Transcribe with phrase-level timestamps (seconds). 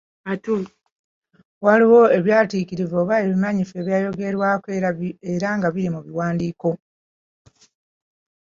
[1.65, 4.67] Waliwo ebyatiikirivu oba ebimanyifu ebyayogerwangako
[5.33, 6.69] era nga biri mu biwandiiko.